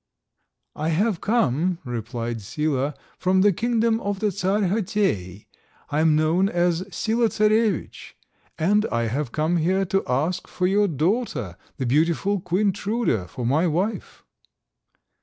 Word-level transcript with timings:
"I 0.75 0.89
have 0.89 1.21
come," 1.21 1.77
replied 1.85 2.41
Sila, 2.41 2.95
"from 3.19 3.41
the 3.41 3.53
kingdom 3.53 3.99
of 3.99 4.19
the 4.19 4.31
Czar 4.31 4.61
Chotei; 4.61 5.45
I 5.91 6.01
am 6.01 6.15
known 6.15 6.49
as 6.49 6.83
Sila 6.89 7.29
Czarovitch, 7.29 8.15
and 8.57 8.87
I 8.91 9.03
have 9.03 9.31
come 9.31 9.57
here 9.57 9.85
to 9.85 10.03
ask 10.07 10.47
for 10.47 10.65
your 10.65 10.87
daughter, 10.87 11.55
the 11.77 11.85
beautiful 11.85 12.39
Queen 12.39 12.71
Truda, 12.71 13.27
for 13.27 13.45
my 13.45 13.67
wife." 13.67 14.23